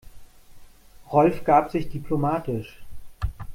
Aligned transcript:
Rolf 1.11 1.43
gab 1.43 1.69
sich 1.69 1.87
diplomatisch. 1.87 2.79